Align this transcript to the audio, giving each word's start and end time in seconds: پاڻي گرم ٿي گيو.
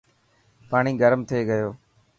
پاڻي 0.69 0.91
گرم 1.01 1.21
ٿي 1.29 1.39
گيو. 1.49 1.69